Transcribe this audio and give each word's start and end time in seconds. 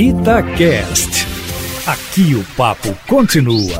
Itacast. 0.00 1.26
Aqui 1.84 2.36
o 2.36 2.44
papo 2.56 2.96
continua. 3.08 3.78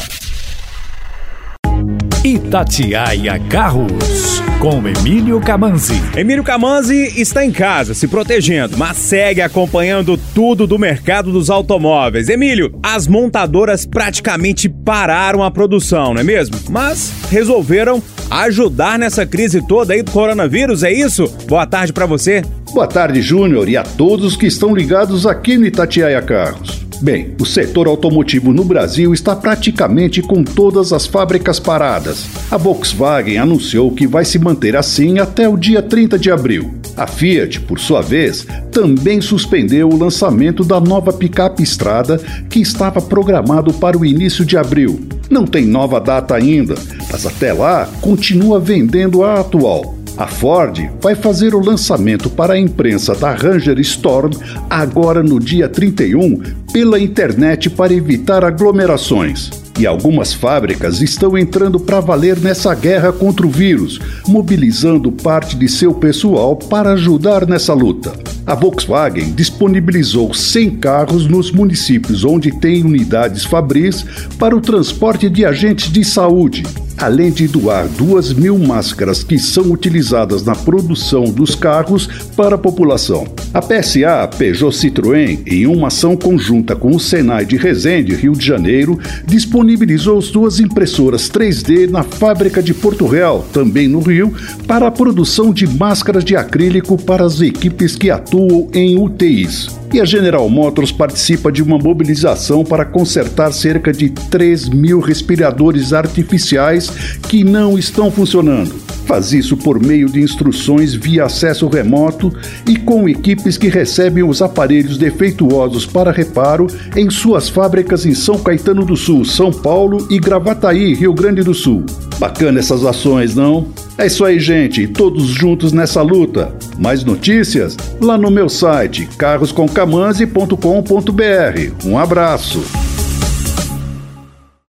Itatiaia 2.25 3.39
Carros, 3.49 4.43
com 4.61 4.83
Emílio 4.89 5.41
Camanzi. 5.41 6.03
Emílio 6.17 6.43
Camanzi 6.43 7.21
está 7.21 7.45
em 7.45 7.53
casa, 7.53 7.95
se 7.95 8.09
protegendo, 8.09 8.77
mas 8.77 8.97
segue 8.97 9.41
acompanhando 9.41 10.19
tudo 10.35 10.67
do 10.67 10.79
mercado 10.79 11.31
dos 11.31 11.49
automóveis. 11.49 12.29
Emílio, 12.29 12.77
as 12.83 13.07
montadoras 13.07 13.87
praticamente 13.87 14.69
pararam 14.69 15.45
a 15.45 15.51
produção, 15.51 16.13
não 16.13 16.21
é 16.21 16.25
mesmo? 16.25 16.57
Mas 16.69 17.13
resolveram 17.31 18.03
ajudar 18.31 18.99
nessa 18.99 19.25
crise 19.25 19.65
toda 19.67 19.95
aí 19.95 20.03
do 20.03 20.11
coronavírus, 20.11 20.83
é 20.83 20.93
isso? 20.93 21.29
Boa 21.47 21.67
tarde 21.67 21.93
para 21.93 22.07
você. 22.07 22.43
Boa 22.73 22.87
tarde, 22.87 23.23
Júnior, 23.23 23.69
e 23.69 23.77
a 23.77 23.85
todos 23.85 24.37
que 24.37 24.47
estão 24.47 24.75
ligados 24.75 25.25
aqui 25.25 25.57
no 25.57 25.67
Itatiaia 25.67 26.21
Carros. 26.21 26.88
Bem, 27.01 27.35
o 27.41 27.47
setor 27.47 27.87
automotivo 27.87 28.53
no 28.53 28.65
Brasil 28.65 29.15
está 29.15 29.37
praticamente 29.37 30.21
com 30.21 30.43
todas 30.43 30.93
as 30.93 31.07
fábricas 31.07 31.61
paradas. 31.61 32.27
A 32.51 32.57
Volkswagen 32.57 33.39
anunciou 33.39 33.93
que 33.93 34.07
vai 34.07 34.25
se 34.25 34.39
manter 34.39 34.75
assim 34.75 35.21
até 35.21 35.49
o 35.49 35.57
dia 35.57 35.81
30 35.81 36.19
de 36.19 36.31
abril. 36.31 36.75
A 36.97 37.07
Fiat, 37.07 37.61
por 37.61 37.79
sua 37.79 38.03
vez, 38.03 38.45
também 38.73 39.21
suspendeu 39.21 39.89
o 39.89 39.97
lançamento 39.97 40.65
da 40.65 40.81
nova 40.81 41.13
picape 41.13 41.63
Estrada, 41.63 42.21
que 42.51 42.61
estava 42.61 43.01
programado 43.01 43.73
para 43.73 43.97
o 43.97 44.05
início 44.05 44.45
de 44.45 44.57
abril. 44.57 45.01
Não 45.31 45.47
tem 45.47 45.65
nova 45.65 46.01
data 46.01 46.35
ainda, 46.35 46.75
mas 47.13 47.25
até 47.25 47.53
lá 47.53 47.89
continua 48.01 48.59
vendendo 48.59 49.23
a 49.23 49.41
atual. 49.41 49.98
A 50.19 50.27
Ford 50.27 50.91
vai 51.01 51.15
fazer 51.15 51.55
o 51.55 51.65
lançamento 51.65 52.29
para 52.29 52.55
a 52.55 52.59
imprensa 52.59 53.15
da 53.15 53.31
Ranger 53.33 53.79
Storm 53.79 54.33
agora 54.69 55.23
no 55.23 55.39
dia 55.39 55.69
31 55.69 56.43
pela 56.73 56.99
internet 56.99 57.71
para 57.71 57.95
evitar 57.95 58.45
aglomerações. 58.45 59.49
E 59.79 59.87
algumas 59.87 60.35
fábricas 60.35 61.01
estão 61.01 61.39
entrando 61.39 61.79
para 61.79 62.01
valer 62.01 62.37
nessa 62.41 62.75
guerra 62.75 63.13
contra 63.13 63.47
o 63.47 63.51
vírus, 63.51 64.01
mobilizando 64.27 65.13
parte 65.13 65.55
de 65.55 65.69
seu 65.69 65.95
pessoal 65.95 66.57
para 66.57 66.95
ajudar 66.95 67.47
nessa 67.47 67.73
luta. 67.73 68.13
A 68.45 68.57
Volkswagen 68.57 69.31
disponibilizou 69.31 70.35
100 70.35 70.71
carros 70.79 71.29
nos 71.29 71.53
municípios 71.53 72.25
onde 72.25 72.51
tem 72.51 72.83
unidades 72.83 73.45
Fabris 73.45 74.05
para 74.37 74.57
o 74.57 74.61
transporte 74.61 75.31
de 75.31 75.45
agentes 75.45 75.93
de 75.93 76.03
saúde, 76.03 76.65
além 76.99 77.31
de 77.31 77.47
doar 77.47 77.89
duas 77.89 78.33
mil 78.33 78.59
máscaras 78.59 79.23
que 79.23 79.39
são 79.39 79.71
utilizadas 79.71 80.43
na 80.43 80.55
produção 80.55 81.25
dos 81.25 81.55
carros 81.55 82.09
para 82.37 82.57
a 82.57 82.59
população. 82.59 83.27
A 83.55 83.61
PSA 83.61 84.29
Peugeot 84.37 84.73
Citroën, 84.73 85.41
em 85.47 85.67
uma 85.67 85.89
ação 85.89 86.17
conjunta 86.17 86.77
com 86.77 86.95
o 86.95 87.01
Senai 87.01 87.45
de 87.45 87.57
Resende, 87.57 88.15
Rio 88.15 88.33
de 88.33 88.45
Janeiro, 88.45 88.99
disponibilizou 89.27 90.21
duas 90.33 90.61
impressoras 90.61 91.31
3D 91.31 91.89
na 91.89 92.03
fábrica 92.03 92.63
de 92.63 92.75
Porto 92.75 93.07
Real, 93.07 93.47
também 93.53 93.89
no 93.89 94.01
Rio, 94.01 94.35
para 94.67 94.87
a 94.89 94.91
produção 94.91 95.53
de 95.53 95.67
máscaras 95.67 96.25
de 96.25 96.37
acrílico 96.37 96.97
para 96.97 97.25
as 97.25 97.41
equipes 97.41 97.97
que 97.97 98.11
atuam 98.11 98.69
em 98.73 98.99
UTIs. 98.99 99.69
E 99.93 100.01
a 100.01 100.05
General 100.05 100.49
Motors 100.49 100.93
participa 100.93 101.51
de 101.51 101.63
uma 101.63 101.79
mobilização 101.79 102.63
para 102.63 102.85
consertar 102.85 103.53
cerca 103.53 103.91
de 103.91 104.11
3 104.11 104.69
mil 104.69 105.01
respiradores 105.01 105.93
artificiais 105.93 106.89
que 107.29 107.43
não 107.43 107.79
estão 107.79 108.11
funcionando. 108.11 108.75
Faz 109.07 109.33
isso 109.33 109.57
por 109.57 109.81
meio 109.81 110.07
de 110.07 110.21
instruções 110.21 110.93
via 110.93 111.25
acesso 111.25 111.67
remoto 111.67 112.31
e 112.69 112.77
com 112.77 113.09
equipes 113.09 113.57
que 113.57 113.69
recebem 113.69 114.23
os 114.23 114.43
aparelhos 114.43 114.99
defeituosos 114.99 115.87
para 115.87 116.13
reparo 116.13 116.67
em 116.95 117.09
suas 117.09 117.49
fábricas 117.49 118.05
em 118.05 118.15
São 118.15 118.39
Caetano 118.39 118.85
do 118.85 118.97
Sul, 118.97 119.25
São 119.25 119.51
Paulo 119.51 120.07
e 120.11 120.19
Gravataí, 120.19 120.93
Rio 120.93 121.15
Grande 121.15 121.43
do 121.43 121.55
Sul. 121.55 121.87
Bacana 122.19 122.59
essas 122.59 122.85
ações, 122.85 123.35
não? 123.35 123.69
É 123.99 124.07
isso 124.07 124.25
aí, 124.25 124.39
gente, 124.39 124.87
todos 124.87 125.25
juntos 125.25 125.73
nessa 125.73 126.01
luta. 126.03 126.55
Mais 126.79 127.03
notícias 127.03 127.77
lá 128.01 128.17
no 128.17 128.31
meu 128.31 128.49
site 128.49 129.09
carrosconcamanzi.com.br. 129.19 131.85
Um 131.85 131.99
abraço. 131.99 132.63